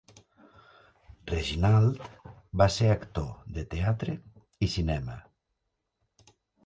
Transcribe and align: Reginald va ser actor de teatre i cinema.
Reginald 1.31 2.01
va 2.61 2.67
ser 2.77 2.89
actor 2.95 3.29
de 3.59 3.67
teatre 3.75 4.17
i 4.69 4.71
cinema. 4.77 5.19